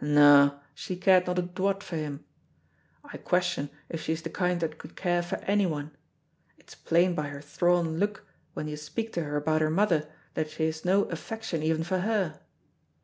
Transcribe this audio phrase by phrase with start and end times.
[0.00, 2.24] "No, she cared not a doit for him.
[3.02, 5.90] I question if she's the kind that could care for anyone.
[6.56, 8.24] It's plain by her thrawn look
[8.54, 11.98] when you speak to her about her mother that she has no affection even for
[11.98, 12.38] her.